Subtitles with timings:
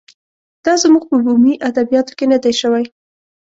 [0.65, 2.83] دا زموږ په بومي ادبیاتو کې نه دی شوی.